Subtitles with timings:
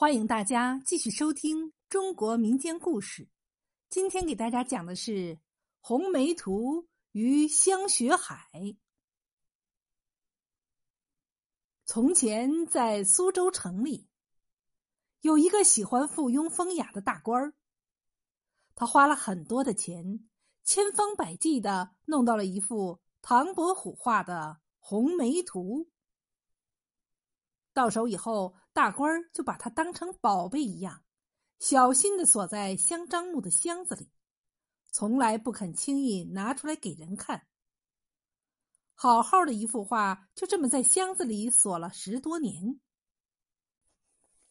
[0.00, 3.28] 欢迎大家继续收听中国民间故事。
[3.90, 5.12] 今天给大家讲的是
[5.82, 8.48] 《红梅图与香雪海》。
[11.84, 14.08] 从前，在苏州城里，
[15.20, 17.52] 有一个喜欢附庸风雅的大官儿。
[18.74, 20.26] 他花了很多的钱，
[20.64, 25.84] 千方百计的弄到了一幅唐伯虎画的《红梅图》。
[27.72, 31.04] 到手以后，大官儿就把它当成宝贝一样，
[31.58, 34.10] 小心的锁在香樟木的箱子里，
[34.90, 37.46] 从来不肯轻易拿出来给人看。
[38.94, 42.80] 好好的一幅画，就这么在箱子里锁了十多年。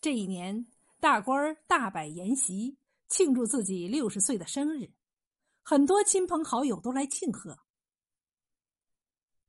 [0.01, 0.65] 这一年，
[0.99, 2.77] 大官儿大摆筵席，
[3.09, 4.93] 庆祝自己六十岁的生日，
[5.61, 7.59] 很多亲朋好友都来庆贺。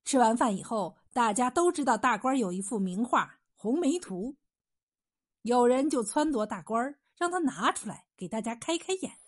[0.05, 3.40] 吃完饭以后，大家都知道大官儿有一幅名画。
[3.63, 4.37] 红梅图，
[5.43, 9.19] 有人就撺掇大官儿，让他拿出来给大家开开眼。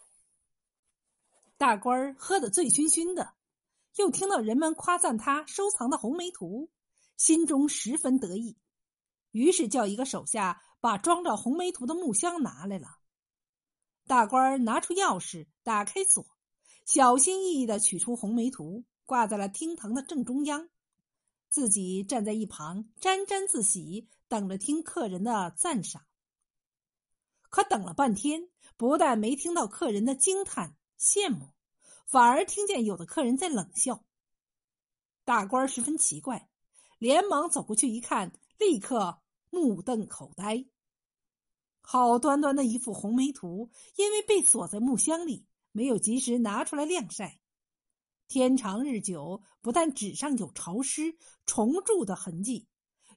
[1.58, 3.34] 大官儿喝得醉醺醺的，
[3.96, 6.70] 又听到人们夸赞他收藏的红梅图，
[7.18, 8.56] 心中十分得意，
[9.32, 13.00] 于是叫一个手下把装着红梅图的木箱拿来了。
[14.06, 16.24] 大官儿拿出钥匙，打开锁，
[16.86, 20.70] 小心翼翼的取出红梅图，挂在了厅堂的正中央。
[21.50, 26.06] 自己站在一旁沾沾自喜，等着听客人的赞赏。
[27.50, 31.50] 可等了半天，不但没听到客人的惊叹羡慕，
[32.06, 34.02] 反而听见有的客人在冷笑。
[35.26, 36.48] 大官十分奇怪，
[36.96, 40.64] 连忙走过去一看，立刻目瞪口呆。
[41.82, 47.38] 好端端的一幅红梅图，因为被锁在木箱里，没有及时拿出来晾晒。
[48.28, 52.66] 天长日久，不但纸上有潮湿、虫蛀的痕迹，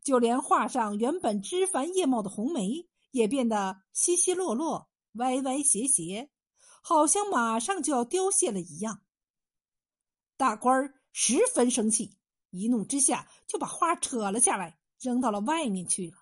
[0.04, 6.30] 就连画上原本枝繁叶茂的红梅也变得稀稀落落、歪歪斜斜，
[6.82, 9.02] 好像马上就要凋谢了一样。
[10.38, 12.18] 大官儿十分生气，
[12.50, 16.18] 一怒之下就把花扯了下来，扔到了外面去了。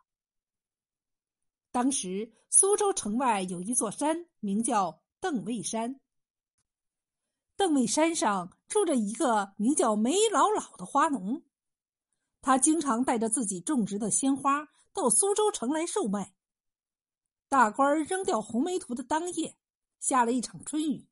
[1.72, 6.00] 当时苏州城外有一座山，名叫邓尉山。
[7.56, 11.44] 邓尉山上住着一个名叫梅老老的花农，
[12.44, 16.36] 他经常带着自己种植的鲜花到苏州城来售卖。
[17.48, 19.58] 大官扔掉红梅图的当夜，
[20.02, 21.08] 下了一场春雨。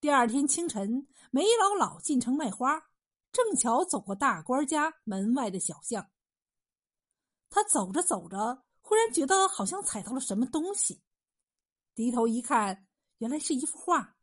[0.00, 2.88] 第二天清晨，梅老老进城卖花，
[3.30, 6.10] 正巧走过大官家门外的小巷。
[7.50, 11.02] 他走着走着，忽然觉得好像踩到了什么东西，
[11.94, 12.86] 低头一看，
[13.18, 14.16] 原来是一幅画。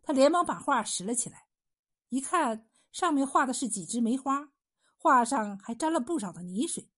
[0.00, 1.48] 他连忙把画拾了起来，
[2.08, 4.50] 一看上面画的是几枝梅花，
[5.02, 6.90] 画上还沾了不少的泥水。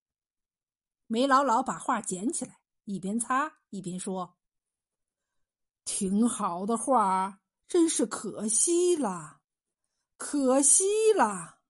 [1.07, 4.37] 梅老老把画捡起来，一边擦一边说
[5.87, 9.43] ：“挺好的画，真是可惜了，
[10.17, 10.85] 可惜
[11.17, 11.61] 了。”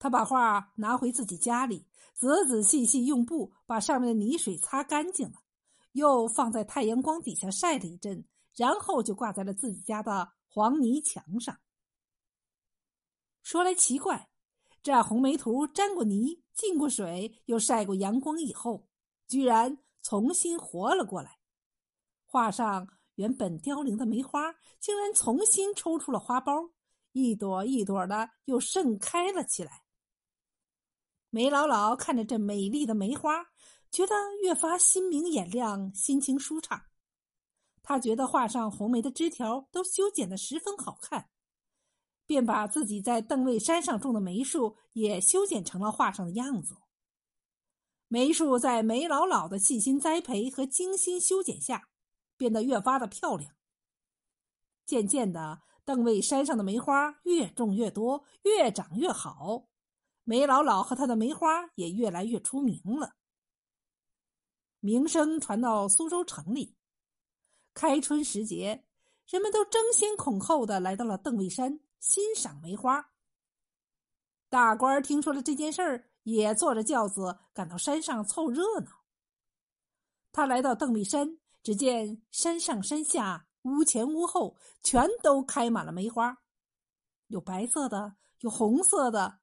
[0.00, 5.42] 他把画拿回自己家里，仔仔细细用布把上面的泥水擦干净了，
[5.92, 8.26] 又放在太阳光底下晒了一阵。
[8.54, 11.58] 然后就挂在了自己家的黄泥墙上。
[13.42, 14.28] 说来奇怪，
[14.82, 18.88] 这红梅图沾过泥、浸过水、又晒过阳光以后，
[19.28, 21.38] 居然重新活了过来。
[22.26, 26.72] 画上原本凋零的梅花，竟然重新抽出了花苞，
[27.12, 29.84] 一朵一朵的又盛开了起来。
[31.30, 33.46] 梅姥姥看着这美丽的梅花，
[33.90, 36.82] 觉得越发心明眼亮，心情舒畅。
[37.82, 41.28] 他觉得画上红梅的枝条都修剪的十分好看，
[42.26, 46.76] 便把自己在邓尉山上种的梅树也修剪成了画上的样子。
[48.08, 51.88] 梅树在梅老老的细心栽培和精心修剪下，
[52.36, 53.54] 变得越发的漂亮。
[54.84, 59.68] 渐渐的，邓尉山上的梅花越种越多，越长越好，
[60.24, 63.14] 梅老老和他的梅花也越来越出名了。
[64.80, 66.76] 名声传到苏州城里。
[67.72, 68.84] 开春时节，
[69.28, 73.10] 人们都争先恐后的来到了邓尉山欣赏梅花。
[74.48, 78.90] 大官听说了这件事儿，也坐着轿子赶到山上凑热闹。
[80.30, 86.42] 他来到邓尉山，只见山上山下、屋前屋后，全都开满了梅花，
[87.28, 89.40] 有白色的，有红色的。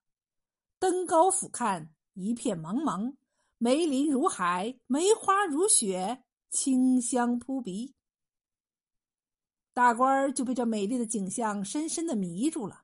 [0.77, 3.15] 登高俯瞰，一片茫茫，
[3.57, 7.95] 梅林如海，梅花如雪，清香扑鼻。
[9.79, 12.83] 大官儿就被这美丽的景象深深的迷住了。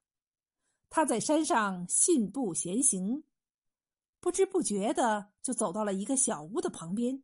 [0.89, 3.25] 他在山上信步闲行，
[4.21, 7.21] 不知不觉的就走到了一个小屋的旁边。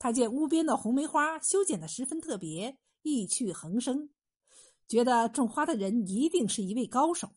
[0.00, 4.10] 他见屋边的红梅花修剪的十分特别，意趣横生，
[4.88, 7.36] 觉得种花的人一定是一位高手。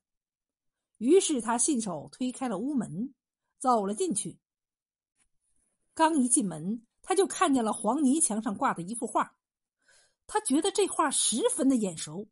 [0.97, 3.13] 于是他信手推开了屋门，
[3.59, 4.39] 走了进去。
[5.93, 9.35] 刚一进门，他就看见了黄泥墙上挂的一幅画，
[10.31, 12.29] 他觉得这画十分的眼熟，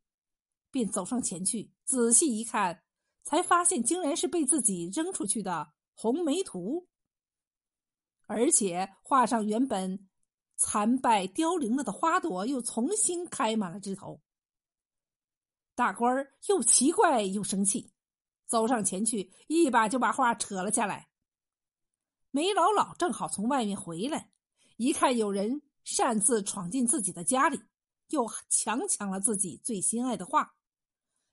[0.70, 2.84] 便走上前去仔细一看，
[3.24, 6.88] 才发现竟然是被自己扔出去的红梅图，
[8.28, 10.08] 而且画上原本。
[10.60, 14.24] 残败凋零了的花朵又重新开满了枝头。
[15.76, 17.94] 大官儿又奇怪又生气，
[18.48, 21.10] 走上前去，一把就把画扯了下来。
[22.32, 24.32] 梅老老正好从外面回来，
[24.78, 27.62] 一看有人擅自闯进自己的家里，
[28.10, 30.56] 又强抢了自己最心爱的画，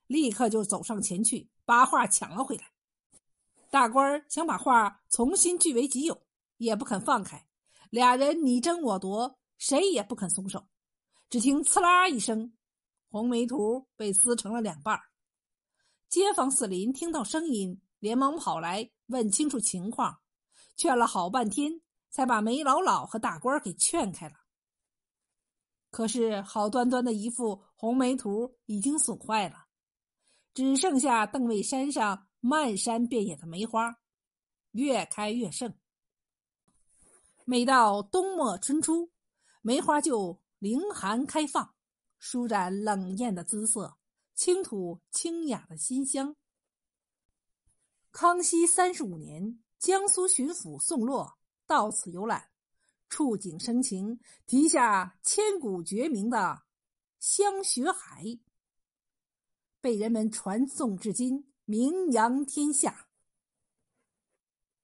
[0.07, 2.71] 立刻就走上前去把画抢了回来。
[3.69, 6.21] 大官儿想把画重新据为己有，
[6.57, 7.45] 也不肯放开。
[7.89, 10.67] 俩人你争我夺，谁也不肯松手。
[11.29, 12.53] 只听“刺啦”一声，
[13.09, 14.99] 红梅图被撕成了两半。
[16.07, 20.19] 街坊四邻听到声音，连忙跑来问清楚情况，
[20.77, 24.35] 劝了好半天，才把梅老老和大官给劝开了。
[25.95, 29.67] 可是好端端的一幅红梅图已经损坏了，
[30.53, 33.97] 只剩下邓尉山上漫山遍野的梅花，
[34.71, 35.73] 越开越盛。
[37.45, 39.09] 每到冬末春初，
[39.61, 41.73] 梅花就凌寒开放，
[42.19, 43.95] 舒展冷艳的姿色，
[44.33, 46.35] 倾吐清雅的馨香。
[48.11, 52.49] 康熙三十五年，江苏巡抚宋洛到此游览，
[53.15, 56.63] 触景生情，题下千古绝名的
[57.17, 58.25] 香雪海，
[59.79, 63.04] 被人们传颂至今，名扬天下。